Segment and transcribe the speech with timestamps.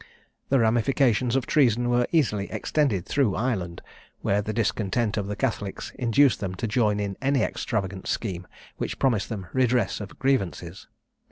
[0.49, 3.83] The ramifications of treason were easily extended through Ireland,
[4.21, 8.97] where the discontent of the Catholics induced them to join in any extravagant scheme which
[8.97, 10.87] promised them redress of grievances.